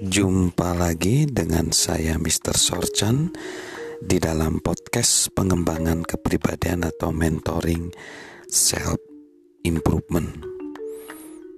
Jumpa 0.00 0.80
lagi 0.80 1.28
dengan 1.28 1.76
saya 1.76 2.16
Mr. 2.16 2.56
Sorchan 2.56 3.36
di 4.00 4.16
dalam 4.16 4.56
podcast 4.64 5.28
pengembangan 5.36 6.08
kepribadian 6.08 6.88
atau 6.88 7.12
mentoring 7.12 7.92
self 8.48 8.96
improvement. 9.60 10.40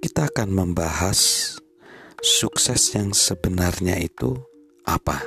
Kita 0.03 0.27
akan 0.27 0.59
membahas 0.59 1.55
sukses 2.19 2.91
yang 2.91 3.15
sebenarnya 3.15 3.95
itu 4.03 4.35
apa? 4.83 5.23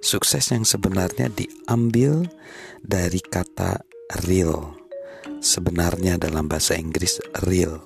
Sukses 0.00 0.56
yang 0.56 0.64
sebenarnya 0.64 1.28
diambil 1.28 2.24
dari 2.80 3.20
kata 3.20 3.84
real. 4.24 4.72
Sebenarnya 5.44 6.16
dalam 6.16 6.48
bahasa 6.48 6.80
Inggris 6.80 7.20
real 7.44 7.84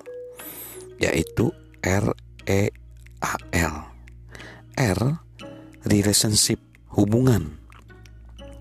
yaitu 1.03 1.51
R 1.83 2.15
E 2.47 2.71
A 3.19 3.35
L 3.51 3.90
R 4.81 5.21
relationship 5.85 6.57
hubungan 6.97 7.61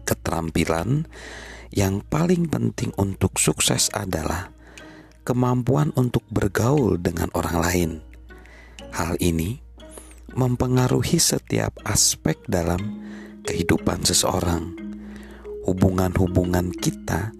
keterampilan 0.05 1.09
yang 1.73 2.05
paling 2.05 2.45
penting 2.45 2.92
untuk 3.01 3.41
sukses 3.41 3.88
adalah 3.97 4.52
kemampuan 5.25 5.97
untuk 5.97 6.20
bergaul 6.28 7.01
dengan 7.01 7.33
orang 7.33 7.56
lain. 7.56 7.91
Hal 8.92 9.16
ini 9.16 9.64
mempengaruhi 10.37 11.16
setiap 11.16 11.73
aspek 11.88 12.37
dalam 12.45 13.00
kehidupan 13.48 14.05
seseorang. 14.05 14.77
Hubungan-hubungan 15.64 16.75
kita 16.77 17.33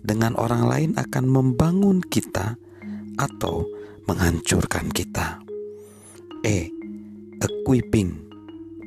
dengan 0.00 0.32
orang 0.40 0.64
lain 0.64 0.90
akan 0.96 1.24
membangun 1.28 2.00
kita 2.00 2.56
atau 3.20 3.68
menghancurkan 4.08 4.88
kita. 4.88 5.44
E 6.40 6.83
equipping, 7.44 8.24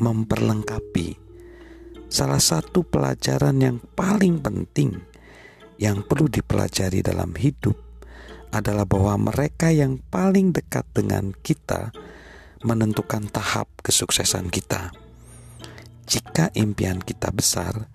memperlengkapi. 0.01 1.13
Salah 2.09 2.41
satu 2.41 2.81
pelajaran 2.81 3.61
yang 3.61 3.77
paling 3.93 4.41
penting 4.41 4.97
yang 5.77 6.01
perlu 6.01 6.25
dipelajari 6.25 7.05
dalam 7.05 7.37
hidup 7.37 7.77
adalah 8.49 8.87
bahwa 8.87 9.29
mereka 9.29 9.69
yang 9.69 10.01
paling 10.09 10.55
dekat 10.55 10.87
dengan 10.95 11.35
kita 11.45 11.93
menentukan 12.65 13.29
tahap 13.29 13.69
kesuksesan 13.85 14.49
kita. 14.49 14.89
Jika 16.07 16.49
impian 16.55 17.03
kita 17.03 17.29
besar, 17.29 17.91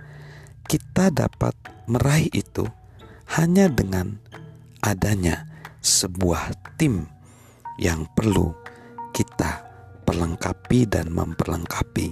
kita 0.69 1.11
dapat 1.11 1.57
meraih 1.89 2.29
itu 2.31 2.69
hanya 3.35 3.67
dengan 3.73 4.21
adanya 4.85 5.49
sebuah 5.81 6.77
tim 6.77 7.09
yang 7.81 8.07
perlu 8.13 8.53
kita 9.17 9.62
memperlengkapi 10.03 10.91
dan 10.91 11.15
memperlengkapi. 11.15 12.11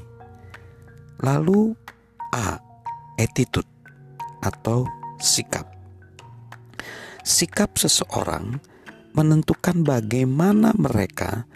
Lalu 1.27 1.75
A. 2.31 2.63
Attitude 3.19 3.67
atau 4.47 4.87
sikap. 5.19 5.67
Sikap 7.27 7.75
seseorang 7.75 8.63
menentukan 9.13 9.83
bagaimana 9.83 10.71
mereka 10.79 11.51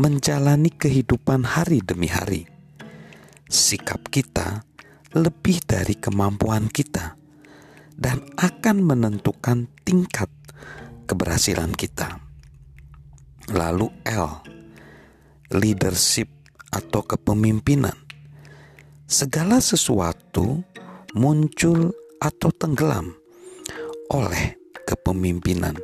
menjalani 0.00 0.72
kehidupan 0.72 1.44
hari 1.44 1.84
demi 1.84 2.08
hari. 2.08 2.48
Sikap 3.46 4.08
kita 4.08 4.64
lebih 5.12 5.60
dari 5.68 6.00
kemampuan 6.00 6.72
kita 6.72 7.14
dan 7.94 8.24
akan 8.40 8.82
menentukan 8.82 9.68
tingkat 9.84 10.32
keberhasilan 11.04 11.76
kita. 11.76 12.24
Lalu 13.52 13.92
L 14.08 14.54
leadership 15.54 16.26
atau 16.74 17.06
kepemimpinan. 17.06 17.94
Segala 19.06 19.62
sesuatu 19.62 20.66
muncul 21.14 21.94
atau 22.18 22.50
tenggelam 22.50 23.14
oleh 24.10 24.58
kepemimpinan. 24.82 25.78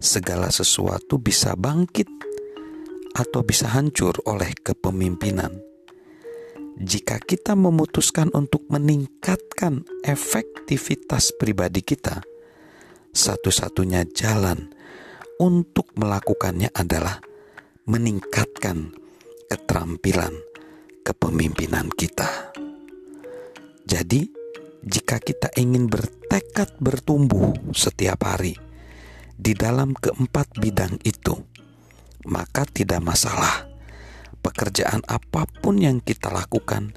Segala 0.00 0.48
sesuatu 0.48 1.20
bisa 1.20 1.56
bangkit 1.56 2.08
atau 3.16 3.40
bisa 3.44 3.68
hancur 3.72 4.16
oleh 4.24 4.52
kepemimpinan. 4.60 5.52
Jika 6.80 7.20
kita 7.20 7.52
memutuskan 7.52 8.32
untuk 8.32 8.64
meningkatkan 8.72 9.84
efektivitas 10.00 11.36
pribadi 11.36 11.84
kita, 11.84 12.24
satu-satunya 13.12 14.08
jalan 14.16 14.72
untuk 15.36 15.92
melakukannya 15.92 16.72
adalah 16.72 17.20
meningkatkan 17.88 18.92
keterampilan 19.50 20.34
kepemimpinan 21.02 21.90
kita. 21.90 22.54
Jadi, 23.88 24.30
jika 24.86 25.18
kita 25.18 25.50
ingin 25.58 25.90
bertekad 25.90 26.78
bertumbuh 26.78 27.52
setiap 27.74 28.22
hari 28.24 28.54
di 29.34 29.56
dalam 29.56 29.96
keempat 29.96 30.54
bidang 30.60 31.02
itu, 31.02 31.34
maka 32.28 32.68
tidak 32.68 33.02
masalah. 33.02 33.66
Pekerjaan 34.40 35.04
apa 35.04 35.44
pun 35.60 35.76
yang 35.76 36.00
kita 36.00 36.32
lakukan, 36.32 36.96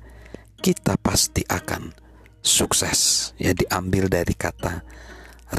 kita 0.64 0.96
pasti 0.96 1.44
akan 1.44 1.92
sukses. 2.40 3.32
Ya 3.36 3.52
diambil 3.52 4.08
dari 4.08 4.32
kata 4.32 4.86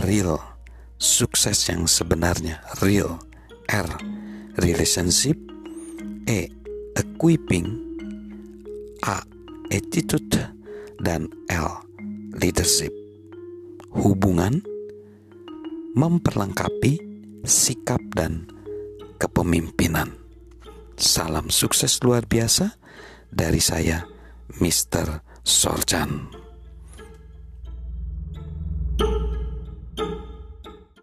real, 0.01 0.41
sukses 0.97 1.69
yang 1.69 1.85
sebenarnya 1.85 2.65
real, 2.81 3.21
R 3.69 4.24
relationship 4.59 5.39
E. 6.29 6.51
Equipping 6.95 7.67
A. 9.03 9.23
Attitude 9.73 10.55
dan 11.03 11.27
L. 11.51 11.83
Leadership 12.39 12.93
Hubungan 13.95 14.63
Memperlengkapi 15.95 16.99
sikap 17.43 18.03
dan 18.15 18.47
kepemimpinan 19.19 20.15
Salam 20.95 21.51
sukses 21.51 21.99
luar 22.07 22.27
biasa 22.27 22.79
dari 23.35 23.59
saya 23.59 24.07
Mr. 24.63 25.23
Sorjan 25.43 26.44